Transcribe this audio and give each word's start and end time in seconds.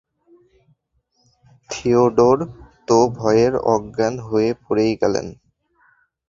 Theodore 1.69 2.37
তো 2.87 2.97
ভয়ে 3.17 3.47
অজ্ঞান 3.73 4.13
হয়ে 4.27 4.49
পড়েই 4.63 4.93
গেলেন। 5.01 5.27